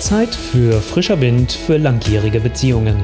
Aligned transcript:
Zeit 0.00 0.34
für 0.34 0.80
frischer 0.80 1.20
Wind 1.20 1.52
für 1.52 1.76
langjährige 1.76 2.40
Beziehungen. 2.40 2.96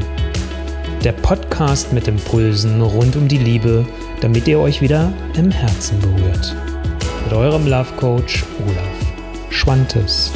Der 1.04 1.12
Podcast 1.12 1.92
mit 1.92 2.08
Impulsen 2.08 2.81
rund 2.81 3.17
um 3.17 3.29
die 3.29 3.36
Liebe, 3.36 3.84
damit 4.22 4.49
ihr 4.49 4.58
euch 4.58 4.81
wieder 4.81 5.13
im 5.36 5.50
Herzen 5.50 6.00
berührt. 6.00 6.56
Mit 7.24 7.34
eurem 7.34 7.67
Love 7.67 7.93
Coach 7.99 8.45
Olaf 8.64 9.50
Schwantes. 9.50 10.32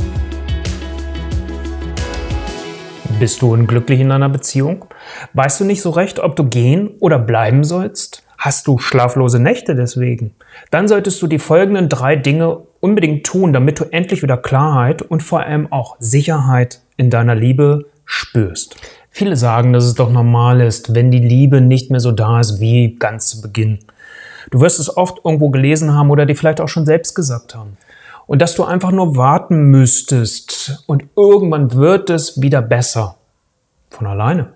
Bist 3.19 3.41
du 3.41 3.55
unglücklich 3.55 4.01
in 4.01 4.13
einer 4.13 4.29
Beziehung? 4.29 4.85
Weißt 5.33 5.61
du 5.61 5.65
nicht 5.65 5.81
so 5.81 5.91
recht, 5.91 6.21
ob 6.21 6.37
du 6.37 6.45
gehen 6.45 6.91
oder 7.01 7.19
bleiben 7.19 7.65
sollst? 7.65 8.23
Hast 8.41 8.67
du 8.67 8.79
schlaflose 8.79 9.39
Nächte 9.39 9.75
deswegen? 9.75 10.35
Dann 10.71 10.89
solltest 10.89 11.21
du 11.21 11.27
die 11.27 11.39
folgenden 11.39 11.91
drei 11.91 12.17
Dinge 12.17 12.63
unbedingt 12.81 13.27
tun, 13.27 13.53
damit 13.53 13.79
du 13.79 13.85
endlich 13.85 14.23
wieder 14.23 14.39
Klarheit 14.39 15.03
und 15.03 15.23
vor 15.23 15.41
allem 15.41 15.71
auch 15.71 15.97
Sicherheit 15.99 16.81
in 16.97 17.11
deiner 17.11 17.35
Liebe 17.35 17.85
spürst. 18.07 18.77
Viele 19.11 19.37
sagen, 19.37 19.75
dass 19.75 19.85
es 19.85 19.93
doch 19.93 20.11
normal 20.11 20.63
ist, 20.63 20.95
wenn 20.95 21.11
die 21.11 21.19
Liebe 21.19 21.61
nicht 21.61 21.91
mehr 21.91 22.01
so 22.01 22.13
da 22.13 22.41
ist 22.41 22.61
wie 22.61 22.97
ganz 22.99 23.27
zu 23.27 23.43
Beginn. 23.43 23.81
Du 24.51 24.63
wirst 24.63 24.81
es 24.81 24.97
oft 24.97 25.19
irgendwo 25.23 25.51
gelesen 25.51 25.93
haben 25.93 26.09
oder 26.09 26.25
dir 26.25 26.35
vielleicht 26.35 26.63
auch 26.63 26.69
schon 26.69 26.87
selbst 26.87 27.15
gesagt 27.15 27.55
haben. 27.55 27.77
Und 28.27 28.41
dass 28.41 28.55
du 28.55 28.65
einfach 28.65 28.91
nur 28.91 29.17
warten 29.19 29.65
müsstest 29.65 30.83
und 30.87 31.05
irgendwann 31.15 31.75
wird 31.75 32.09
es 32.09 32.41
wieder 32.41 32.63
besser. 32.63 33.17
Von 33.91 34.07
alleine. 34.07 34.55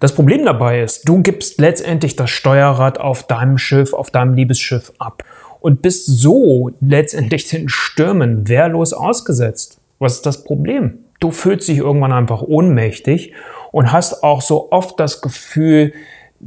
Das 0.00 0.14
Problem 0.14 0.44
dabei 0.44 0.82
ist, 0.82 1.08
du 1.08 1.22
gibst 1.22 1.60
letztendlich 1.60 2.16
das 2.16 2.30
Steuerrad 2.30 3.00
auf 3.00 3.26
deinem 3.26 3.58
Schiff, 3.58 3.92
auf 3.92 4.10
deinem 4.10 4.34
Liebesschiff 4.34 4.92
ab 4.98 5.24
und 5.60 5.82
bist 5.82 6.06
so 6.06 6.70
letztendlich 6.80 7.48
den 7.48 7.68
Stürmen 7.68 8.48
wehrlos 8.48 8.92
ausgesetzt. 8.92 9.80
Was 9.98 10.14
ist 10.14 10.26
das 10.26 10.44
Problem? 10.44 10.98
Du 11.20 11.32
fühlst 11.32 11.66
dich 11.66 11.78
irgendwann 11.78 12.12
einfach 12.12 12.42
ohnmächtig 12.42 13.32
und 13.72 13.92
hast 13.92 14.22
auch 14.22 14.40
so 14.40 14.70
oft 14.70 15.00
das 15.00 15.20
Gefühl, 15.20 15.92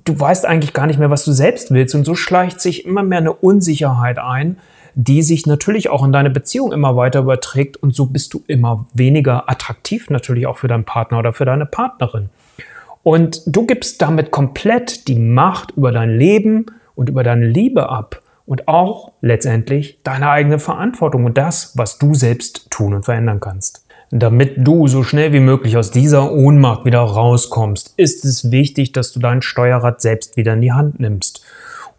du 0.06 0.18
weißt 0.18 0.46
eigentlich 0.46 0.72
gar 0.74 0.88
nicht 0.88 1.00
mehr, 1.00 1.10
was 1.10 1.26
du 1.26 1.34
selbst 1.34 1.72
willst. 1.72 1.94
Und 1.96 2.06
so 2.06 2.16
schleicht 2.16 2.62
sich 2.62 2.86
immer 2.86 3.04
mehr 3.04 3.20
eine 3.20 3.34
Unsicherheit 3.34 4.18
ein, 4.18 4.58
die 4.96 5.22
sich 5.22 5.46
natürlich 5.46 5.90
auch 5.90 6.06
in 6.06 6.14
deine 6.14 6.30
Beziehung 6.30 6.72
immer 6.72 6.96
weiter 6.96 7.20
überträgt. 7.20 7.76
Und 7.78 7.94
so 7.94 8.06
bist 8.06 8.34
du 8.34 8.44
immer 8.48 8.86
weniger 8.94 9.50
attraktiv 9.50 10.10
natürlich 10.10 10.48
auch 10.48 10.58
für 10.58 10.70
deinen 10.70 10.86
Partner 10.86 11.20
oder 11.20 11.34
für 11.34 11.46
deine 11.46 11.66
Partnerin. 11.66 12.30
Und 13.04 13.42
du 13.46 13.66
gibst 13.66 14.02
damit 14.02 14.32
komplett 14.32 15.08
die 15.08 15.20
Macht 15.20 15.72
über 15.72 15.92
dein 15.92 16.18
Leben 16.18 16.68
und 16.96 17.10
über 17.10 17.24
deine 17.24 17.48
Liebe 17.48 17.90
ab 17.90 18.22
und 18.46 18.68
auch 18.68 19.12
letztendlich 19.22 20.00
deine 20.04 20.30
eigene 20.30 20.60
Verantwortung 20.60 21.26
und 21.26 21.38
das, 21.38 21.78
was 21.78 21.98
du 21.98 22.14
selbst 22.14 22.70
tun 22.70 22.94
und 22.94 23.06
verändern 23.06 23.40
kannst. 23.40 23.86
Damit 24.12 24.56
du 24.58 24.88
so 24.88 25.04
schnell 25.04 25.32
wie 25.32 25.40
möglich 25.40 25.78
aus 25.78 25.90
dieser 25.90 26.34
Ohnmacht 26.34 26.84
wieder 26.84 27.00
rauskommst, 27.00 27.94
ist 27.96 28.26
es 28.26 28.52
wichtig, 28.52 28.92
dass 28.92 29.14
du 29.14 29.20
dein 29.20 29.42
Steuerrad 29.42 30.02
selbst 30.02 30.36
wieder 30.36 30.54
in 30.54 30.62
die 30.62 30.74
Hand 30.74 31.00
nimmst 31.00 31.46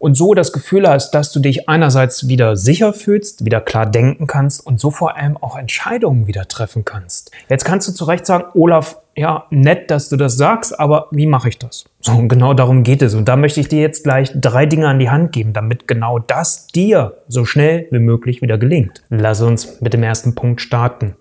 und 0.03 0.15
so 0.15 0.33
das 0.33 0.51
Gefühl 0.51 0.85
hast, 0.85 1.11
dass 1.11 1.31
du 1.31 1.39
dich 1.39 1.69
einerseits 1.69 2.27
wieder 2.27 2.57
sicher 2.57 2.91
fühlst, 2.91 3.45
wieder 3.45 3.61
klar 3.61 3.85
denken 3.85 4.27
kannst 4.27 4.67
und 4.67 4.77
so 4.77 4.91
vor 4.91 5.15
allem 5.15 5.37
auch 5.37 5.57
Entscheidungen 5.57 6.27
wieder 6.27 6.45
treffen 6.49 6.83
kannst. 6.83 7.31
Jetzt 7.47 7.63
kannst 7.63 7.87
du 7.87 7.93
zu 7.93 8.03
Recht 8.03 8.25
sagen, 8.25 8.43
Olaf, 8.53 8.97
ja, 9.15 9.45
nett, 9.49 9.89
dass 9.89 10.09
du 10.09 10.17
das 10.17 10.35
sagst, 10.35 10.77
aber 10.77 11.07
wie 11.11 11.25
mache 11.25 11.47
ich 11.47 11.57
das? 11.57 11.85
So, 12.01 12.11
und 12.11 12.27
genau 12.27 12.53
darum 12.53 12.83
geht 12.83 13.01
es. 13.01 13.13
Und 13.13 13.29
da 13.29 13.37
möchte 13.37 13.61
ich 13.61 13.69
dir 13.69 13.79
jetzt 13.79 14.03
gleich 14.03 14.29
drei 14.35 14.65
Dinge 14.65 14.89
an 14.89 14.99
die 14.99 15.09
Hand 15.09 15.31
geben, 15.31 15.53
damit 15.53 15.87
genau 15.87 16.19
das 16.19 16.67
dir 16.67 17.13
so 17.29 17.45
schnell 17.45 17.87
wie 17.91 17.99
möglich 17.99 18.41
wieder 18.41 18.57
gelingt. 18.57 19.03
Lass 19.07 19.41
uns 19.41 19.79
mit 19.79 19.93
dem 19.93 20.03
ersten 20.03 20.35
Punkt 20.35 20.59
starten. 20.59 21.15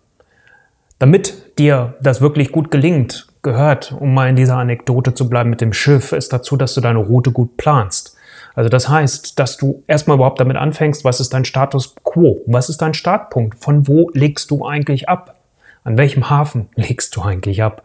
Damit 0.99 1.57
dir 1.57 1.95
das 2.03 2.21
wirklich 2.21 2.51
gut 2.51 2.73
gelingt, 2.73 3.29
gehört, 3.43 3.95
um 4.01 4.13
mal 4.13 4.29
in 4.29 4.35
dieser 4.35 4.57
Anekdote 4.57 5.15
zu 5.15 5.29
bleiben 5.29 5.51
mit 5.51 5.61
dem 5.61 5.73
Schiff, 5.73 6.11
ist 6.11 6.33
dazu, 6.33 6.57
dass 6.57 6.75
du 6.75 6.81
deine 6.81 6.99
Route 6.99 7.31
gut 7.31 7.57
planst. 7.57 8.12
Also 8.55 8.69
das 8.69 8.89
heißt, 8.89 9.39
dass 9.39 9.57
du 9.57 9.83
erstmal 9.87 10.17
überhaupt 10.17 10.41
damit 10.41 10.57
anfängst, 10.57 11.05
was 11.05 11.21
ist 11.21 11.33
dein 11.33 11.45
Status 11.45 11.95
quo? 12.05 12.41
Was 12.47 12.69
ist 12.69 12.83
dein 12.83 12.95
Startpunkt? 12.95 13.63
Von 13.63 13.89
wo 13.89 14.11
legst 14.13 14.51
du 14.51 14.67
eigentlich 14.67 15.09
ab? 15.09 15.39
An 15.85 15.99
welchem 15.99 16.31
Hafen 16.31 16.69
legst 16.75 17.17
du 17.17 17.23
eigentlich 17.23 17.63
ab? 17.63 17.83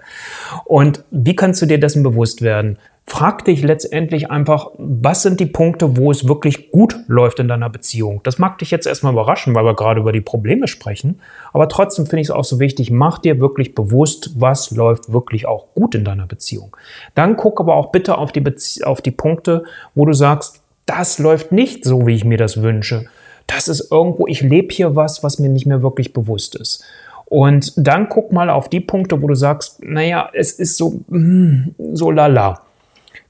Und 0.66 1.04
wie 1.12 1.36
kannst 1.36 1.62
du 1.62 1.66
dir 1.66 1.80
dessen 1.80 2.04
bewusst 2.04 2.42
werden? 2.42 2.78
Frag 3.10 3.46
dich 3.46 3.64
letztendlich 3.64 4.30
einfach, 4.32 4.72
was 4.78 5.22
sind 5.22 5.40
die 5.40 5.46
Punkte, 5.46 5.96
wo 5.96 6.12
es 6.12 6.28
wirklich 6.28 6.72
gut 6.72 6.98
läuft 7.08 7.40
in 7.40 7.48
deiner 7.48 7.70
Beziehung? 7.70 8.20
Das 8.24 8.38
mag 8.38 8.58
dich 8.58 8.70
jetzt 8.70 8.86
erstmal 8.86 9.14
überraschen, 9.14 9.56
weil 9.56 9.64
wir 9.64 9.76
gerade 9.76 10.02
über 10.02 10.12
die 10.12 10.20
Probleme 10.20 10.68
sprechen. 10.68 11.22
Aber 11.54 11.70
trotzdem 11.70 12.06
finde 12.06 12.22
ich 12.22 12.28
es 12.28 12.32
auch 12.32 12.44
so 12.44 12.60
wichtig, 12.60 12.92
mach 12.92 13.20
dir 13.20 13.40
wirklich 13.40 13.74
bewusst, 13.74 14.32
was 14.42 14.72
läuft 14.72 15.14
wirklich 15.14 15.48
auch 15.48 15.68
gut 15.74 15.96
in 15.96 16.04
deiner 16.04 16.28
Beziehung. 16.28 16.76
Dann 17.16 17.38
guck 17.38 17.62
aber 17.62 17.76
auch 17.76 17.94
bitte 17.94 18.18
auf 18.18 18.34
die, 18.34 18.42
Bezie 18.42 18.84
auf 18.84 19.02
die 19.02 19.12
Punkte, 19.12 19.64
wo 19.96 20.06
du 20.06 20.12
sagst, 20.12 20.62
das 20.86 21.18
läuft 21.18 21.54
nicht 21.54 21.86
so, 21.86 22.06
wie 22.08 22.16
ich 22.16 22.26
mir 22.26 22.38
das 22.38 22.62
wünsche. 22.62 23.06
Das 23.48 23.70
ist 23.70 23.90
irgendwo, 23.90 24.28
ich 24.28 24.42
lebe 24.42 24.74
hier 24.74 24.98
was, 24.98 25.24
was 25.24 25.40
mir 25.40 25.50
nicht 25.50 25.66
mehr 25.66 25.82
wirklich 25.82 26.12
bewusst 26.12 26.56
ist. 26.56 26.84
Und 27.24 27.72
dann 27.78 28.10
guck 28.10 28.34
mal 28.34 28.50
auf 28.50 28.68
die 28.68 28.82
Punkte, 28.82 29.22
wo 29.22 29.28
du 29.28 29.36
sagst, 29.36 29.82
naja, 29.82 30.30
es 30.34 30.52
ist 30.52 30.76
so, 30.76 31.02
mm, 31.08 31.76
so 31.94 32.12
lala. 32.12 32.67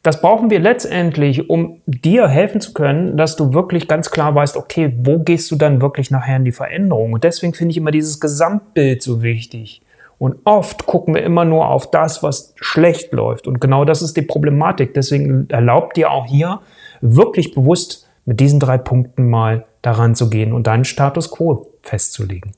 Das 0.03 0.22
brauchen 0.22 0.50
wir 0.50 0.59
letztendlich, 0.59 1.50
um 1.50 1.81
dir 1.85 2.28
helfen 2.28 2.62
zu 2.62 2.74
können, 2.74 3.18
dass 3.18 3.35
du 3.35 3.53
wirklich 3.53 3.88
ganz 3.88 4.09
klar 4.09 4.34
weißt, 4.35 4.56
okay, 4.56 4.94
wo 4.97 5.19
gehst 5.19 5.52
du 5.52 5.56
dann 5.56 5.81
wirklich 5.81 6.12
nachher 6.12 6.38
in 6.38 6.46
die 6.46 6.52
Veränderung? 6.52 7.13
Und 7.13 7.24
deswegen 7.24 7.53
finde 7.53 7.72
ich 7.72 7.78
immer 7.78 7.91
dieses 7.91 8.19
Gesamtbild 8.19 9.02
so 9.02 9.22
wichtig. 9.22 9.81
Und 10.19 10.38
oft 10.46 10.86
gucken 10.86 11.13
wir 11.13 11.24
immer 11.24 11.46
nur 11.46 11.68
auf 11.68 11.91
das, 11.91 12.24
was 12.24 12.53
schlecht 12.56 13.12
läuft. 13.12 13.47
Und 13.47 13.59
genau 13.62 13.86
das 13.86 14.02
ist 14.02 14.18
die 14.18 14.24
Problematik. 14.24 14.94
Deswegen 14.94 15.47
erlaubt 15.50 15.97
dir 15.97 16.12
auch 16.12 16.25
hier 16.25 16.62
wirklich 17.02 17.53
bewusst 17.53 18.07
mit 18.25 18.40
diesen 18.40 18.59
drei 18.59 18.78
Punkten 18.78 19.30
mal 19.30 19.66
daran 19.81 20.16
zu 20.16 20.30
gehen 20.30 20.53
und 20.53 20.68
deinen 20.68 20.86
Status 20.86 21.31
quo 21.31 21.68
festzulegen. 21.84 22.52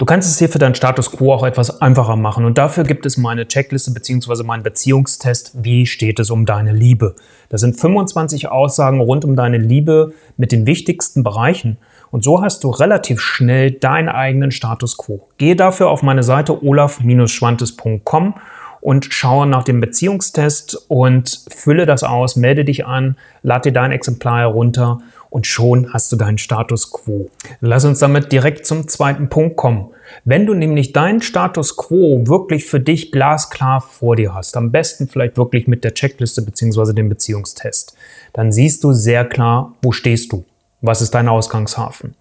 Du 0.00 0.06
kannst 0.06 0.26
es 0.30 0.38
hier 0.38 0.48
für 0.48 0.58
deinen 0.58 0.74
Status 0.74 1.12
quo 1.12 1.30
auch 1.34 1.44
etwas 1.44 1.82
einfacher 1.82 2.16
machen 2.16 2.46
und 2.46 2.56
dafür 2.56 2.84
gibt 2.84 3.04
es 3.04 3.18
meine 3.18 3.46
Checkliste 3.46 3.90
bzw. 3.90 4.44
meinen 4.44 4.62
Beziehungstest, 4.62 5.52
wie 5.62 5.84
steht 5.84 6.18
es 6.18 6.30
um 6.30 6.46
deine 6.46 6.72
Liebe. 6.72 7.16
Das 7.50 7.60
sind 7.60 7.78
25 7.78 8.48
Aussagen 8.48 9.00
rund 9.00 9.26
um 9.26 9.36
deine 9.36 9.58
Liebe 9.58 10.14
mit 10.38 10.52
den 10.52 10.64
wichtigsten 10.64 11.22
Bereichen 11.22 11.76
und 12.10 12.24
so 12.24 12.40
hast 12.40 12.64
du 12.64 12.70
relativ 12.70 13.20
schnell 13.20 13.72
deinen 13.72 14.08
eigenen 14.08 14.52
Status 14.52 14.96
quo. 14.96 15.28
Gehe 15.36 15.54
dafür 15.54 15.90
auf 15.90 16.02
meine 16.02 16.22
Seite 16.22 16.64
olaf-schwantes.com 16.64 18.36
und 18.80 19.04
schaue 19.12 19.46
nach 19.46 19.64
dem 19.64 19.82
Beziehungstest 19.82 20.82
und 20.88 21.44
fülle 21.50 21.84
das 21.84 22.04
aus, 22.04 22.36
melde 22.36 22.64
dich 22.64 22.86
an, 22.86 23.16
lade 23.42 23.68
dir 23.68 23.74
dein 23.74 23.92
Exemplar 23.92 24.38
herunter 24.38 25.00
und 25.30 25.46
schon 25.46 25.92
hast 25.92 26.12
du 26.12 26.16
deinen 26.16 26.38
Status 26.38 26.90
quo. 26.90 27.30
Lass 27.60 27.84
uns 27.84 28.00
damit 28.00 28.32
direkt 28.32 28.66
zum 28.66 28.88
zweiten 28.88 29.28
Punkt 29.28 29.56
kommen. 29.56 29.90
Wenn 30.24 30.44
du 30.44 30.54
nämlich 30.54 30.92
deinen 30.92 31.22
Status 31.22 31.76
quo 31.76 32.26
wirklich 32.26 32.66
für 32.66 32.80
dich 32.80 33.12
glasklar 33.12 33.80
vor 33.80 34.16
dir 34.16 34.34
hast, 34.34 34.56
am 34.56 34.72
besten 34.72 35.08
vielleicht 35.08 35.36
wirklich 35.36 35.68
mit 35.68 35.84
der 35.84 35.94
Checkliste 35.94 36.42
bzw. 36.42 36.92
dem 36.92 37.08
Beziehungstest, 37.08 37.96
dann 38.32 38.52
siehst 38.52 38.84
du 38.84 38.92
sehr 38.92 39.24
klar, 39.24 39.72
wo 39.82 39.92
stehst 39.92 40.32
du, 40.32 40.44
was 40.80 41.00
ist 41.00 41.14
dein 41.14 41.28
Ausgangshafen. 41.28 42.16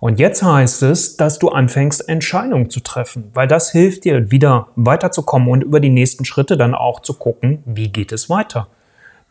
Und 0.00 0.18
jetzt 0.18 0.42
heißt 0.42 0.82
es, 0.82 1.16
dass 1.16 1.38
du 1.38 1.48
anfängst, 1.48 2.08
Entscheidungen 2.08 2.68
zu 2.68 2.80
treffen, 2.80 3.30
weil 3.32 3.48
das 3.48 3.70
hilft 3.70 4.04
dir, 4.04 4.30
wieder 4.30 4.68
weiterzukommen 4.76 5.48
und 5.48 5.62
über 5.62 5.80
die 5.80 5.90
nächsten 5.90 6.24
Schritte 6.24 6.56
dann 6.56 6.74
auch 6.74 7.00
zu 7.00 7.14
gucken, 7.14 7.62
wie 7.64 7.88
geht 7.88 8.12
es 8.12 8.28
weiter 8.28 8.68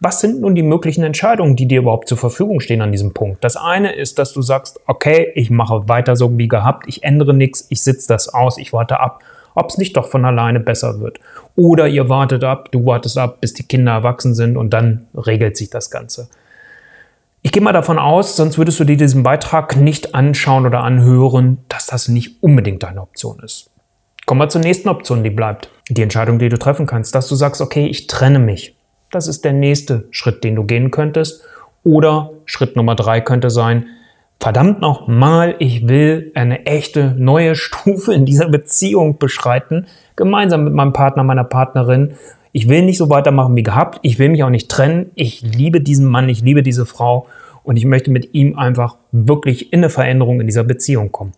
was 0.03 0.19
sind 0.19 0.41
nun 0.41 0.53
die 0.53 0.63
möglichen 0.63 1.03
Entscheidungen, 1.03 1.55
die 1.55 1.65
dir 1.65 1.79
überhaupt 1.79 2.09
zur 2.09 2.17
Verfügung 2.17 2.59
stehen 2.59 2.81
an 2.81 2.91
diesem 2.91 3.13
Punkt? 3.13 3.41
Das 3.41 3.55
eine 3.55 3.95
ist, 3.95 4.19
dass 4.19 4.33
du 4.33 4.41
sagst, 4.41 4.81
okay, 4.85 5.31
ich 5.33 5.49
mache 5.49 5.87
weiter 5.87 6.17
so 6.17 6.37
wie 6.37 6.49
gehabt, 6.49 6.87
ich 6.87 7.03
ändere 7.03 7.33
nichts, 7.33 7.65
ich 7.69 7.83
sitze 7.83 8.09
das 8.09 8.27
aus, 8.27 8.57
ich 8.57 8.73
warte 8.73 8.99
ab, 8.99 9.23
ob 9.55 9.69
es 9.69 9.77
nicht 9.77 9.95
doch 9.95 10.07
von 10.07 10.25
alleine 10.25 10.59
besser 10.59 10.99
wird. 10.99 11.21
Oder 11.55 11.87
ihr 11.87 12.09
wartet 12.09 12.43
ab, 12.43 12.69
du 12.71 12.85
wartest 12.85 13.17
ab, 13.17 13.39
bis 13.39 13.53
die 13.53 13.63
Kinder 13.63 13.93
erwachsen 13.93 14.35
sind 14.35 14.57
und 14.57 14.71
dann 14.71 15.07
regelt 15.15 15.55
sich 15.55 15.69
das 15.69 15.89
Ganze. 15.89 16.27
Ich 17.41 17.53
gehe 17.53 17.61
mal 17.61 17.71
davon 17.71 17.97
aus, 17.97 18.35
sonst 18.35 18.57
würdest 18.57 18.81
du 18.81 18.83
dir 18.83 18.97
diesen 18.97 19.23
Beitrag 19.23 19.77
nicht 19.77 20.15
anschauen 20.15 20.65
oder 20.65 20.83
anhören, 20.83 21.59
dass 21.69 21.85
das 21.85 22.09
nicht 22.09 22.43
unbedingt 22.43 22.83
deine 22.83 23.01
Option 23.01 23.39
ist. 23.39 23.69
Kommen 24.25 24.41
wir 24.41 24.49
zur 24.49 24.61
nächsten 24.61 24.89
Option, 24.89 25.23
die 25.23 25.29
bleibt. 25.29 25.69
Die 25.89 26.01
Entscheidung, 26.01 26.39
die 26.39 26.49
du 26.49 26.57
treffen 26.57 26.85
kannst, 26.85 27.15
dass 27.15 27.29
du 27.29 27.35
sagst, 27.35 27.61
okay, 27.61 27.87
ich 27.87 28.07
trenne 28.07 28.39
mich. 28.39 28.75
Das 29.13 29.27
ist 29.27 29.45
der 29.45 29.53
nächste 29.53 30.05
Schritt, 30.09 30.43
den 30.43 30.55
du 30.55 30.63
gehen 30.63 30.89
könntest. 30.89 31.43
Oder 31.83 32.31
Schritt 32.45 32.75
Nummer 32.75 32.95
drei 32.95 33.21
könnte 33.21 33.51
sein, 33.51 33.85
verdammt 34.39 34.81
nochmal, 34.81 35.53
ich 35.59 35.87
will 35.87 36.31
eine 36.33 36.65
echte 36.65 37.13
neue 37.15 37.53
Stufe 37.55 38.11
in 38.11 38.25
dieser 38.25 38.49
Beziehung 38.49 39.19
beschreiten, 39.19 39.85
gemeinsam 40.15 40.63
mit 40.63 40.73
meinem 40.73 40.93
Partner, 40.93 41.23
meiner 41.23 41.43
Partnerin. 41.43 42.15
Ich 42.53 42.67
will 42.67 42.81
nicht 42.81 42.97
so 42.97 43.11
weitermachen 43.11 43.55
wie 43.55 43.61
gehabt. 43.61 43.99
Ich 44.01 44.17
will 44.17 44.29
mich 44.29 44.43
auch 44.43 44.49
nicht 44.49 44.71
trennen. 44.71 45.11
Ich 45.13 45.41
liebe 45.43 45.79
diesen 45.79 46.07
Mann, 46.07 46.27
ich 46.27 46.41
liebe 46.41 46.63
diese 46.63 46.87
Frau 46.87 47.27
und 47.61 47.77
ich 47.77 47.85
möchte 47.85 48.09
mit 48.09 48.33
ihm 48.33 48.57
einfach 48.57 48.97
wirklich 49.11 49.71
in 49.71 49.81
eine 49.81 49.91
Veränderung 49.91 50.41
in 50.41 50.47
dieser 50.47 50.63
Beziehung 50.63 51.11
kommen. 51.11 51.33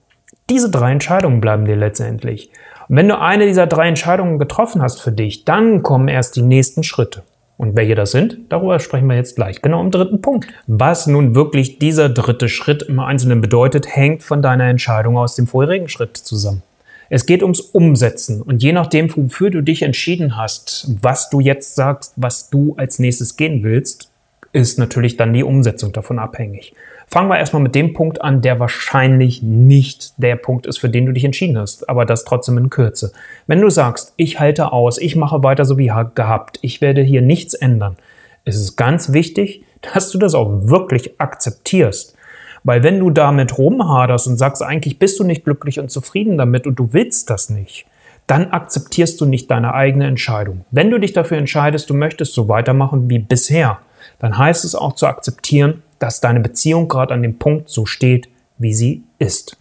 Diese 0.50 0.72
drei 0.72 0.94
Entscheidungen 0.94 1.42
bleiben 1.42 1.66
dir 1.66 1.76
letztendlich. 1.76 2.52
Und 2.88 2.96
wenn 2.96 3.10
du 3.10 3.20
eine 3.20 3.46
dieser 3.48 3.68
drei 3.68 3.90
Entscheidungen 3.90 4.40
getroffen 4.40 4.82
hast 4.82 5.02
für 5.02 5.12
dich, 5.12 5.44
dann 5.44 5.84
kommen 5.84 6.08
erst 6.08 6.38
die 6.38 6.42
nächsten 6.42 6.82
Schritte. 6.82 7.24
Und 7.58 7.78
welche 7.78 7.96
das 7.96 8.12
sind, 8.12 8.38
darüber 8.50 8.80
sprechen 8.80 9.08
wir 9.08 9.16
jetzt 9.16 9.36
gleich 9.36 9.62
genau 9.62 9.82
im 9.82 9.92
dritten 9.92 10.22
Punkt. 10.22 10.48
Was 10.68 11.08
nun 11.08 11.36
wirklich 11.36 11.80
dieser 11.80 12.10
dritte 12.10 12.50
Schritt 12.50 12.84
im 12.84 13.00
Einzelnen 13.00 13.40
bedeutet, 13.40 13.88
hängt 13.96 14.24
von 14.24 14.42
deiner 14.42 14.66
Entscheidung 14.66 15.18
aus 15.18 15.36
dem 15.36 15.48
vorherigen 15.48 15.88
Schritt 15.88 16.18
zusammen. 16.18 16.64
Es 17.10 17.26
geht 17.26 17.44
ums 17.44 17.62
Umsetzen 17.62 18.42
und 18.42 18.64
je 18.64 18.74
nachdem, 18.74 19.16
wofür 19.16 19.52
du 19.52 19.62
dich 19.62 19.84
entschieden 19.84 20.38
hast, 20.38 20.90
was 21.02 21.30
du 21.30 21.40
jetzt 21.40 21.76
sagst, 21.76 22.14
was 22.16 22.50
du 22.50 22.74
als 22.78 23.00
nächstes 23.00 23.38
gehen 23.38 23.64
willst, 23.64 24.10
ist 24.52 24.80
natürlich 24.80 25.16
dann 25.16 25.34
die 25.34 25.44
Umsetzung 25.44 25.92
davon 25.92 26.18
abhängig. 26.18 26.74
Fangen 27.16 27.30
wir 27.30 27.40
erstmal 27.40 27.62
mit 27.62 27.76
dem 27.76 27.94
Punkt 27.94 28.22
an, 28.22 28.42
der 28.42 28.60
wahrscheinlich 28.60 29.42
nicht 29.42 30.22
der 30.22 30.36
Punkt 30.36 30.66
ist, 30.66 30.80
für 30.80 30.90
den 30.90 31.06
du 31.06 31.14
dich 31.14 31.24
entschieden 31.24 31.58
hast, 31.58 31.88
aber 31.88 32.04
das 32.04 32.26
trotzdem 32.26 32.58
in 32.58 32.70
Kürze. 32.70 33.14
Wenn 33.48 33.62
du 33.62 33.70
sagst, 33.70 34.14
ich 34.18 34.42
halte 34.42 34.74
aus, 34.74 34.98
ich 34.98 35.16
mache 35.16 35.42
weiter 35.42 35.64
so 35.64 35.78
wie 35.78 35.90
gehabt, 36.14 36.60
ich 36.62 36.82
werde 36.82 37.02
hier 37.02 37.22
nichts 37.22 37.54
ändern, 37.54 37.96
ist 38.44 38.58
es 38.58 38.76
ganz 38.76 39.14
wichtig, 39.14 39.64
dass 39.94 40.10
du 40.10 40.18
das 40.18 40.36
auch 40.36 40.68
wirklich 40.68 41.22
akzeptierst. 41.22 42.18
Weil 42.66 42.84
wenn 42.84 43.00
du 43.00 43.10
damit 43.12 43.58
rumhaderst 43.58 44.28
und 44.28 44.36
sagst, 44.36 44.62
eigentlich 44.62 45.00
bist 45.00 45.18
du 45.18 45.24
nicht 45.24 45.46
glücklich 45.46 45.80
und 45.80 45.92
zufrieden 45.92 46.38
damit 46.38 46.68
und 46.68 46.78
du 46.78 46.92
willst 46.92 47.30
das 47.30 47.50
nicht, 47.50 47.86
dann 48.28 48.52
akzeptierst 48.52 49.22
du 49.22 49.26
nicht 49.26 49.50
deine 49.50 49.74
eigene 49.74 50.08
Entscheidung. 50.08 50.66
Wenn 50.70 50.90
du 50.90 51.00
dich 51.00 51.14
dafür 51.14 51.38
entscheidest, 51.38 51.90
du 51.90 51.94
möchtest 51.94 52.34
so 52.34 52.50
weitermachen 52.50 53.10
wie 53.10 53.20
bisher, 53.20 53.80
dann 54.20 54.38
heißt 54.38 54.66
es 54.66 54.76
auch 54.76 54.96
zu 54.96 55.08
akzeptieren, 55.08 55.82
dass 56.00 56.22
deine 56.22 56.40
Beziehung 56.40 56.88
gerade 56.88 57.14
an 57.14 57.24
dem 57.24 57.40
Punkt 57.40 57.70
so 57.70 57.86
steht, 57.86 58.30
wie 58.58 58.74
sie 58.74 59.04
ist. 59.20 59.58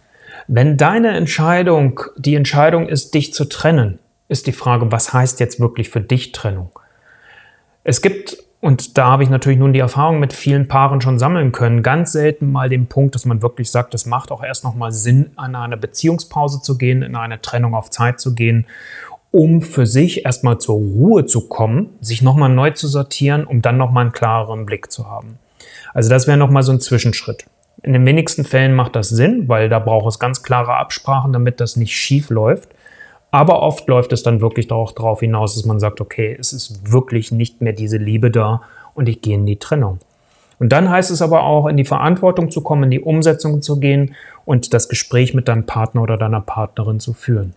Wenn 0.47 0.77
deine 0.77 1.15
Entscheidung 1.15 2.01
die 2.17 2.35
Entscheidung 2.35 2.87
ist, 2.87 3.13
dich 3.13 3.33
zu 3.33 3.45
trennen, 3.45 3.99
ist 4.27 4.47
die 4.47 4.51
Frage, 4.51 4.91
was 4.91 5.13
heißt 5.13 5.39
jetzt 5.39 5.59
wirklich 5.59 5.89
für 5.89 6.01
dich 6.01 6.31
Trennung? 6.31 6.71
Es 7.83 8.01
gibt, 8.01 8.37
und 8.61 8.97
da 8.97 9.05
habe 9.07 9.23
ich 9.23 9.29
natürlich 9.29 9.59
nun 9.59 9.73
die 9.73 9.79
Erfahrung 9.79 10.19
mit 10.19 10.33
vielen 10.33 10.67
Paaren 10.67 11.01
schon 11.01 11.19
sammeln 11.19 11.51
können, 11.51 11.83
ganz 11.83 12.11
selten 12.11 12.51
mal 12.51 12.69
den 12.69 12.87
Punkt, 12.87 13.15
dass 13.15 13.25
man 13.25 13.41
wirklich 13.41 13.69
sagt, 13.69 13.93
es 13.93 14.05
macht 14.05 14.31
auch 14.31 14.43
erst 14.43 14.63
nochmal 14.63 14.91
Sinn, 14.91 15.31
an 15.35 15.55
eine 15.55 15.77
Beziehungspause 15.77 16.61
zu 16.61 16.77
gehen, 16.77 17.03
in 17.03 17.15
eine 17.15 17.41
Trennung 17.41 17.75
auf 17.75 17.91
Zeit 17.91 18.19
zu 18.19 18.33
gehen, 18.33 18.65
um 19.31 19.61
für 19.61 19.85
sich 19.85 20.25
erstmal 20.25 20.57
zur 20.57 20.75
Ruhe 20.75 21.25
zu 21.25 21.47
kommen, 21.47 21.89
sich 22.01 22.21
nochmal 22.21 22.49
neu 22.49 22.71
zu 22.71 22.87
sortieren, 22.87 23.45
um 23.45 23.61
dann 23.61 23.77
nochmal 23.77 24.05
einen 24.05 24.13
klareren 24.13 24.65
Blick 24.65 24.91
zu 24.91 25.09
haben. 25.09 25.37
Also 25.95 26.09
das 26.09 26.27
wäre 26.27 26.37
nochmal 26.37 26.61
so 26.61 26.73
ein 26.73 26.81
Zwischenschritt. 26.81 27.45
In 27.81 27.93
den 27.93 28.05
wenigsten 28.05 28.43
Fällen 28.43 28.75
macht 28.75 28.97
das 28.97 29.09
Sinn, 29.09 29.47
weil 29.47 29.69
da 29.69 29.79
braucht 29.79 30.07
es 30.07 30.19
ganz 30.19 30.43
klare 30.43 30.75
Absprachen, 30.75 31.31
damit 31.31 31.61
das 31.61 31.77
nicht 31.77 31.95
schief 31.95 32.29
läuft. 32.29 32.69
Aber 33.31 33.61
oft 33.61 33.87
läuft 33.87 34.11
es 34.11 34.21
dann 34.21 34.41
wirklich 34.41 34.69
auch 34.71 34.91
darauf 34.91 35.21
hinaus, 35.21 35.55
dass 35.55 35.65
man 35.65 35.79
sagt, 35.79 36.01
okay, 36.01 36.35
es 36.37 36.51
ist 36.51 36.91
wirklich 36.91 37.31
nicht 37.31 37.61
mehr 37.61 37.73
diese 37.73 37.97
Liebe 37.97 38.29
da 38.29 38.61
und 38.93 39.07
ich 39.07 39.21
gehe 39.21 39.35
in 39.35 39.45
die 39.45 39.57
Trennung. 39.57 39.99
Und 40.59 40.73
dann 40.73 40.89
heißt 40.89 41.11
es 41.11 41.21
aber 41.21 41.43
auch, 41.43 41.67
in 41.67 41.77
die 41.77 41.85
Verantwortung 41.85 42.51
zu 42.51 42.61
kommen, 42.61 42.83
in 42.83 42.91
die 42.91 43.01
Umsetzung 43.01 43.61
zu 43.61 43.79
gehen 43.79 44.15
und 44.43 44.73
das 44.73 44.89
Gespräch 44.89 45.33
mit 45.33 45.47
deinem 45.47 45.65
Partner 45.65 46.01
oder 46.01 46.17
deiner 46.17 46.41
Partnerin 46.41 46.99
zu 46.99 47.13
führen. 47.13 47.55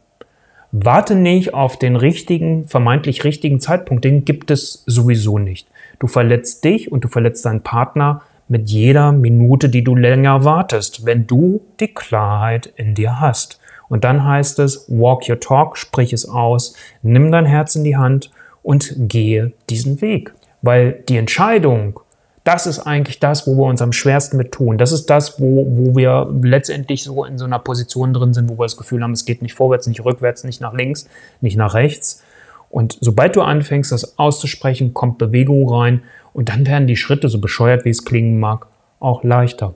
Warte 0.71 1.17
nicht 1.17 1.55
auf 1.55 1.77
den 1.77 1.97
richtigen, 1.97 2.69
vermeintlich 2.69 3.25
richtigen 3.25 3.61
Zeitpunkt, 3.61 4.05
den 4.05 4.25
gibt 4.25 4.51
es 4.51 4.85
sowieso 4.87 5.39
nicht. 5.39 5.67
Du 5.99 6.07
verletzt 6.07 6.65
dich 6.65 6.93
und 6.93 7.05
du 7.05 7.09
verletzt 7.09 7.45
deinen 7.45 7.63
Partner 7.63 8.23
mit 8.49 8.71
jeder 8.71 9.13
Minute, 9.13 9.69
die 9.69 9.85
du 9.85 9.95
länger 9.95 10.45
wartest, 10.45 11.05
wenn 11.05 11.27
du 11.27 11.61
die 11.81 11.93
Klarheit 11.93 12.73
in 12.77 12.95
dir 12.95 13.21
hast. 13.21 13.61
Und 13.89 14.05
dann 14.05 14.25
heißt 14.25 14.59
es, 14.59 14.87
walk 14.89 15.29
your 15.29 15.41
talk, 15.41 15.77
sprich 15.77 16.13
es 16.13 16.29
aus, 16.29 16.75
nimm 17.03 17.33
dein 17.33 17.47
Herz 17.47 17.75
in 17.75 17.85
die 17.85 17.97
Hand 17.97 18.31
und 18.63 18.95
gehe 18.97 19.53
diesen 19.71 20.01
Weg. 20.01 20.33
Weil 20.63 21.05
die 21.09 21.17
Entscheidung, 21.17 22.01
das 22.45 22.67
ist 22.67 22.81
eigentlich 22.81 23.21
das, 23.21 23.47
wo 23.47 23.57
wir 23.57 23.65
uns 23.65 23.83
am 23.83 23.93
schwersten 23.93 24.37
mit 24.37 24.53
tun. 24.53 24.79
Das 24.79 24.93
ist 24.93 25.07
das, 25.07 25.41
wo, 25.41 25.67
wo 25.69 25.97
wir 25.97 26.31
letztendlich 26.43 27.05
so 27.05 27.25
in 27.25 27.39
so 27.39 27.45
einer 27.45 27.59
Position 27.59 28.13
drin 28.13 28.35
sind, 28.35 28.49
wo 28.49 28.59
wir 28.59 28.65
das 28.65 28.77
Gefühl 28.77 29.03
haben, 29.03 29.13
es 29.13 29.25
geht 29.25 29.43
nicht 29.43 29.55
vorwärts, 29.55 29.87
nicht 29.87 30.05
rückwärts, 30.05 30.45
nicht 30.45 30.61
nach 30.61 30.73
links, 30.73 31.09
nicht 31.41 31.57
nach 31.57 31.75
rechts. 31.75 32.23
Und 32.71 32.99
sobald 33.01 33.37
du 33.37 33.43
anfängst, 33.43 33.93
das 33.93 34.19
auszusprechen, 34.19 34.95
kommt 34.95 35.19
Bewegung 35.19 35.69
rein 35.69 36.03
und 36.33 36.51
dann 36.51 36.67
werden 36.67 36.87
die 36.87 36.97
Schritte, 36.97 37.29
so 37.29 37.41
bescheuert 37.41 37.85
wie 37.85 37.91
es 37.91 38.05
klingen 38.05 38.39
mag, 38.39 38.67
auch 39.01 39.25
leichter. 39.25 39.75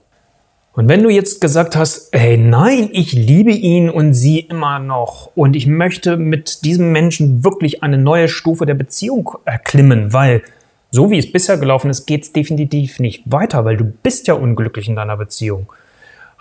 Und 0.74 0.88
wenn 0.88 1.02
du 1.02 1.10
jetzt 1.10 1.42
gesagt 1.42 1.76
hast, 1.76 2.08
hey, 2.12 2.38
nein, 2.38 2.88
ich 2.92 3.12
liebe 3.12 3.50
ihn 3.50 3.90
und 3.90 4.14
sie 4.14 4.40
immer 4.40 4.78
noch 4.78 5.30
und 5.34 5.54
ich 5.54 5.66
möchte 5.66 6.16
mit 6.16 6.64
diesem 6.64 6.92
Menschen 6.92 7.44
wirklich 7.44 7.82
eine 7.82 7.98
neue 7.98 8.28
Stufe 8.28 8.64
der 8.64 8.74
Beziehung 8.74 9.32
erklimmen, 9.44 10.14
weil 10.14 10.42
so 10.90 11.10
wie 11.10 11.18
es 11.18 11.30
bisher 11.30 11.58
gelaufen 11.58 11.90
ist, 11.90 12.06
geht 12.06 12.22
es 12.22 12.32
definitiv 12.32 13.00
nicht 13.00 13.22
weiter, 13.26 13.64
weil 13.66 13.76
du 13.76 13.84
bist 13.84 14.28
ja 14.28 14.34
unglücklich 14.34 14.88
in 14.88 14.96
deiner 14.96 15.16
Beziehung. 15.16 15.70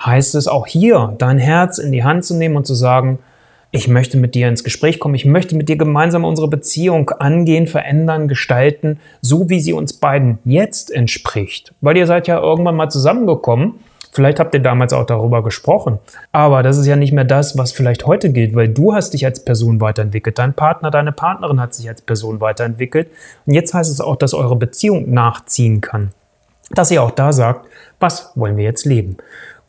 Heißt 0.04 0.36
es 0.36 0.48
auch 0.48 0.66
hier, 0.66 1.14
dein 1.18 1.38
Herz 1.38 1.78
in 1.78 1.92
die 1.92 2.04
Hand 2.04 2.24
zu 2.24 2.36
nehmen 2.36 2.56
und 2.56 2.66
zu 2.66 2.74
sagen, 2.74 3.20
ich 3.72 3.88
möchte 3.88 4.18
mit 4.18 4.36
dir 4.36 4.50
ins 4.50 4.66
Gespräch 4.66 5.00
kommen, 5.00 5.16
ich 5.16 5.26
möchte 5.26 5.56
mit 5.56 5.70
dir 5.70 5.78
gemeinsam 5.78 6.26
unsere 6.26 6.50
Beziehung 6.50 7.10
angehen, 7.12 7.68
verändern, 7.68 8.28
gestalten, 8.28 9.00
so 9.22 9.50
wie 9.50 9.62
sie 9.62 9.72
uns 9.72 9.94
beiden 9.94 10.40
jetzt 10.44 10.92
entspricht. 10.92 11.74
Weil 11.80 11.96
ihr 11.96 12.06
seid 12.06 12.28
ja 12.28 12.40
irgendwann 12.40 12.76
mal 12.76 12.90
zusammengekommen. 12.90 13.76
Vielleicht 14.14 14.42
habt 14.42 14.54
ihr 14.54 14.60
damals 14.60 14.92
auch 14.92 15.06
darüber 15.06 15.42
gesprochen. 15.42 16.00
Aber 16.34 16.64
das 16.64 16.78
ist 16.78 16.86
ja 16.86 16.98
nicht 16.98 17.14
mehr 17.14 17.24
das, 17.24 17.58
was 17.58 17.72
vielleicht 17.72 18.06
heute 18.06 18.30
gilt, 18.34 18.56
weil 18.56 18.68
du 18.68 18.94
hast 18.94 19.14
dich 19.14 19.26
als 19.26 19.46
Person 19.46 19.80
weiterentwickelt, 19.80 20.38
dein 20.38 20.54
Partner, 20.54 20.92
deine 20.92 21.14
Partnerin 21.14 21.62
hat 21.62 21.74
sich 21.74 21.88
als 21.88 22.02
Person 22.02 22.42
weiterentwickelt. 22.42 23.08
Und 23.46 23.54
jetzt 23.54 23.74
heißt 23.74 23.90
es 23.90 24.02
auch, 24.02 24.18
dass 24.18 24.34
eure 24.34 24.58
Beziehung 24.58 25.14
nachziehen 25.14 25.80
kann. 25.80 26.12
Dass 26.72 26.92
ihr 26.92 27.02
auch 27.02 27.12
da 27.12 27.32
sagt, 27.32 27.68
was 28.02 28.32
wollen 28.36 28.58
wir 28.58 28.66
jetzt 28.66 28.86
leben? 28.86 29.16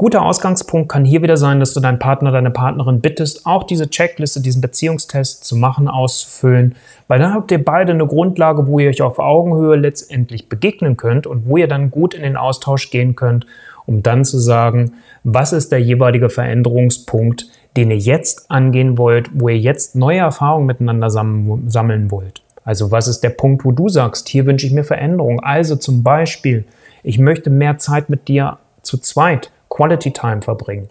Guter 0.02 0.22
Ausgangspunkt 0.22 0.88
kann 0.88 1.04
hier 1.04 1.22
wieder 1.22 1.36
sein, 1.36 1.60
dass 1.60 1.74
du 1.74 1.78
deinen 1.78 2.00
Partner, 2.00 2.32
deine 2.32 2.50
Partnerin 2.50 3.00
bittest, 3.00 3.46
auch 3.46 3.62
diese 3.62 3.88
Checkliste, 3.88 4.40
diesen 4.40 4.60
Beziehungstest 4.60 5.44
zu 5.44 5.54
machen, 5.54 5.86
auszufüllen, 5.86 6.74
weil 7.06 7.20
dann 7.20 7.32
habt 7.32 7.52
ihr 7.52 7.64
beide 7.64 7.92
eine 7.92 8.08
Grundlage, 8.08 8.66
wo 8.66 8.80
ihr 8.80 8.88
euch 8.88 9.00
auf 9.00 9.20
Augenhöhe 9.20 9.76
letztendlich 9.76 10.48
begegnen 10.48 10.96
könnt 10.96 11.28
und 11.28 11.46
wo 11.46 11.56
ihr 11.56 11.68
dann 11.68 11.92
gut 11.92 12.14
in 12.14 12.22
den 12.22 12.36
Austausch 12.36 12.90
gehen 12.90 13.14
könnt, 13.14 13.46
um 13.86 14.02
dann 14.02 14.24
zu 14.24 14.40
sagen, 14.40 14.94
was 15.22 15.52
ist 15.52 15.70
der 15.70 15.80
jeweilige 15.80 16.30
Veränderungspunkt, 16.30 17.46
den 17.76 17.92
ihr 17.92 17.98
jetzt 17.98 18.50
angehen 18.50 18.98
wollt, 18.98 19.30
wo 19.32 19.50
ihr 19.50 19.58
jetzt 19.60 19.94
neue 19.94 20.18
Erfahrungen 20.18 20.66
miteinander 20.66 21.10
sammeln 21.10 22.10
wollt. 22.10 22.42
Also 22.64 22.90
was 22.90 23.06
ist 23.06 23.20
der 23.20 23.30
Punkt, 23.30 23.64
wo 23.64 23.70
du 23.70 23.88
sagst, 23.88 24.28
hier 24.28 24.46
wünsche 24.46 24.66
ich 24.66 24.72
mir 24.72 24.82
Veränderung. 24.82 25.38
Also 25.38 25.76
zum 25.76 26.02
Beispiel, 26.02 26.64
ich 27.04 27.20
möchte 27.20 27.50
mehr 27.50 27.78
Zeit 27.78 28.10
mit 28.10 28.26
dir 28.26 28.58
zu 28.82 28.98
zweit 28.98 29.52
Quality 29.72 30.12
Time 30.12 30.42
verbringen. 30.42 30.90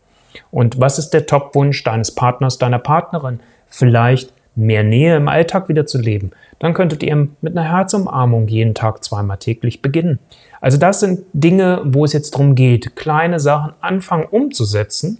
Und 0.50 0.80
was 0.80 0.98
ist 0.98 1.12
der 1.12 1.28
Top-Wunsch 1.28 1.84
deines 1.84 2.16
Partners, 2.16 2.58
deiner 2.58 2.80
Partnerin? 2.80 3.40
Vielleicht 3.68 4.34
mehr 4.56 4.84
Nähe 4.84 5.16
im 5.16 5.28
Alltag 5.28 5.70
wieder 5.70 5.86
zu 5.86 6.00
leben. 6.00 6.32
Dann 6.60 6.74
könntet 6.74 7.04
ihr 7.04 7.28
mit 7.42 7.58
einer 7.58 7.70
Herzumarmung 7.70 8.48
jeden 8.48 8.74
Tag 8.74 9.04
zweimal 9.04 9.38
täglich 9.38 9.82
beginnen. 9.82 10.20
Also 10.62 10.78
das 10.78 11.00
sind 11.00 11.22
Dinge, 11.34 11.82
wo 11.86 12.06
es 12.06 12.14
jetzt 12.14 12.34
darum 12.34 12.56
geht, 12.56 12.96
kleine 12.96 13.40
Sachen 13.40 13.74
anfangen 13.82 14.26
umzusetzen, 14.30 15.20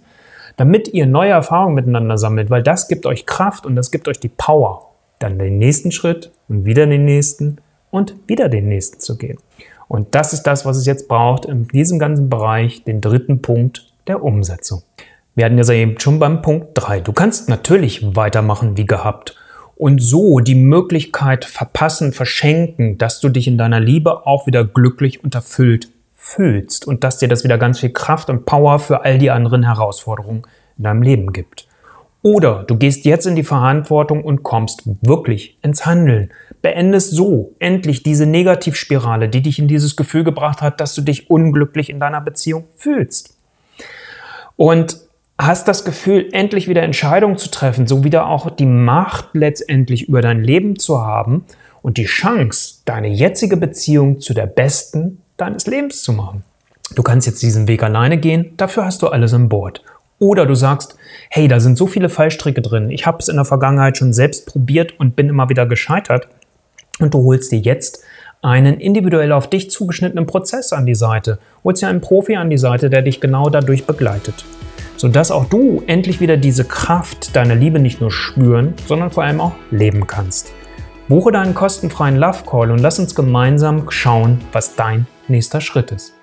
damit 0.56 0.88
ihr 0.88 1.06
neue 1.06 1.30
Erfahrungen 1.30 1.74
miteinander 1.74 2.18
sammelt, 2.18 2.50
weil 2.50 2.62
das 2.62 2.88
gibt 2.88 3.06
euch 3.06 3.26
Kraft 3.26 3.64
und 3.64 3.76
das 3.76 3.90
gibt 3.90 4.08
euch 4.08 4.20
die 4.20 4.28
Power, 4.28 4.90
dann 5.18 5.38
den 5.38 5.58
nächsten 5.58 5.92
Schritt 5.92 6.30
und 6.48 6.64
wieder 6.64 6.86
den 6.86 7.04
nächsten 7.04 7.58
und 7.90 8.14
wieder 8.26 8.48
den 8.48 8.68
nächsten 8.68 9.00
zu 9.00 9.16
gehen. 9.16 9.38
Und 9.92 10.14
das 10.14 10.32
ist 10.32 10.44
das, 10.44 10.64
was 10.64 10.78
es 10.78 10.86
jetzt 10.86 11.06
braucht 11.06 11.44
in 11.44 11.68
diesem 11.68 11.98
ganzen 11.98 12.30
Bereich, 12.30 12.82
den 12.82 13.02
dritten 13.02 13.42
Punkt 13.42 13.92
der 14.06 14.24
Umsetzung. 14.24 14.82
Wir 15.34 15.44
hatten 15.44 15.58
ja 15.58 15.70
eben 15.70 16.00
schon 16.00 16.18
beim 16.18 16.40
Punkt 16.40 16.68
3. 16.72 17.00
Du 17.00 17.12
kannst 17.12 17.50
natürlich 17.50 18.16
weitermachen 18.16 18.78
wie 18.78 18.86
gehabt 18.86 19.36
und 19.76 20.00
so 20.00 20.38
die 20.38 20.54
Möglichkeit 20.54 21.44
verpassen, 21.44 22.14
verschenken, 22.14 22.96
dass 22.96 23.20
du 23.20 23.28
dich 23.28 23.46
in 23.46 23.58
deiner 23.58 23.80
Liebe 23.80 24.26
auch 24.26 24.46
wieder 24.46 24.64
glücklich 24.64 25.22
und 25.22 25.34
erfüllt 25.34 25.90
fühlst 26.16 26.86
und 26.86 27.04
dass 27.04 27.18
dir 27.18 27.28
das 27.28 27.44
wieder 27.44 27.58
ganz 27.58 27.80
viel 27.80 27.90
Kraft 27.90 28.30
und 28.30 28.46
Power 28.46 28.78
für 28.78 29.04
all 29.04 29.18
die 29.18 29.30
anderen 29.30 29.62
Herausforderungen 29.62 30.44
in 30.78 30.84
deinem 30.84 31.02
Leben 31.02 31.34
gibt. 31.34 31.66
Oder 32.22 32.62
du 32.62 32.76
gehst 32.76 33.04
jetzt 33.04 33.26
in 33.26 33.36
die 33.36 33.44
Verantwortung 33.44 34.24
und 34.24 34.42
kommst 34.42 34.84
wirklich 35.02 35.58
ins 35.60 35.84
Handeln. 35.84 36.30
Beendest 36.62 37.10
so 37.10 37.54
endlich 37.58 38.02
diese 38.02 38.24
Negativspirale, 38.24 39.28
die 39.28 39.42
dich 39.42 39.58
in 39.58 39.68
dieses 39.68 39.96
Gefühl 39.96 40.24
gebracht 40.24 40.62
hat, 40.62 40.80
dass 40.80 40.94
du 40.94 41.02
dich 41.02 41.28
unglücklich 41.28 41.90
in 41.90 42.00
deiner 42.00 42.20
Beziehung 42.20 42.64
fühlst. 42.76 43.36
Und 44.56 44.96
hast 45.38 45.66
das 45.66 45.84
Gefühl, 45.84 46.28
endlich 46.32 46.68
wieder 46.68 46.82
Entscheidungen 46.82 47.36
zu 47.36 47.50
treffen, 47.50 47.86
so 47.86 48.04
wieder 48.04 48.26
auch 48.26 48.48
die 48.50 48.66
Macht 48.66 49.30
letztendlich 49.32 50.08
über 50.08 50.20
dein 50.20 50.42
Leben 50.42 50.78
zu 50.78 51.00
haben 51.00 51.44
und 51.82 51.96
die 51.96 52.04
Chance, 52.04 52.82
deine 52.84 53.08
jetzige 53.08 53.56
Beziehung 53.56 54.20
zu 54.20 54.34
der 54.34 54.46
besten 54.46 55.20
deines 55.36 55.66
Lebens 55.66 56.02
zu 56.02 56.12
machen. 56.12 56.44
Du 56.94 57.02
kannst 57.02 57.26
jetzt 57.26 57.42
diesen 57.42 57.66
Weg 57.68 57.82
alleine 57.82 58.18
gehen, 58.18 58.52
dafür 58.56 58.84
hast 58.84 59.02
du 59.02 59.08
alles 59.08 59.34
an 59.34 59.48
Bord. 59.48 59.82
Oder 60.18 60.46
du 60.46 60.54
sagst, 60.54 60.96
hey, 61.30 61.48
da 61.48 61.58
sind 61.58 61.76
so 61.76 61.88
viele 61.88 62.08
Fallstricke 62.08 62.62
drin. 62.62 62.90
Ich 62.90 63.06
habe 63.06 63.18
es 63.18 63.28
in 63.28 63.36
der 63.36 63.44
Vergangenheit 63.44 63.96
schon 63.96 64.12
selbst 64.12 64.46
probiert 64.46 65.00
und 65.00 65.16
bin 65.16 65.28
immer 65.28 65.48
wieder 65.48 65.66
gescheitert. 65.66 66.28
Und 67.02 67.14
du 67.14 67.24
holst 67.24 67.50
dir 67.50 67.58
jetzt 67.58 68.04
einen 68.42 68.78
individuell 68.78 69.32
auf 69.32 69.50
dich 69.50 69.70
zugeschnittenen 69.70 70.26
Prozess 70.26 70.72
an 70.72 70.86
die 70.86 70.94
Seite. 70.94 71.40
Holst 71.64 71.82
dir 71.82 71.88
einen 71.88 72.00
Profi 72.00 72.36
an 72.36 72.48
die 72.48 72.58
Seite, 72.58 72.90
der 72.90 73.02
dich 73.02 73.20
genau 73.20 73.50
dadurch 73.50 73.86
begleitet. 73.86 74.44
Sodass 74.96 75.32
auch 75.32 75.46
du 75.46 75.82
endlich 75.88 76.20
wieder 76.20 76.36
diese 76.36 76.64
Kraft 76.64 77.34
deiner 77.34 77.56
Liebe 77.56 77.80
nicht 77.80 78.00
nur 78.00 78.12
spüren, 78.12 78.74
sondern 78.86 79.10
vor 79.10 79.24
allem 79.24 79.40
auch 79.40 79.54
leben 79.72 80.06
kannst. 80.06 80.52
Buche 81.08 81.32
deinen 81.32 81.54
kostenfreien 81.54 82.16
Love 82.16 82.44
Call 82.46 82.70
und 82.70 82.78
lass 82.78 83.00
uns 83.00 83.16
gemeinsam 83.16 83.90
schauen, 83.90 84.40
was 84.52 84.76
dein 84.76 85.08
nächster 85.26 85.60
Schritt 85.60 85.90
ist. 85.90 86.14